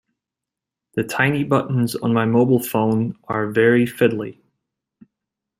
[0.95, 4.39] The tiny buttons on my mobile phone are very fiddly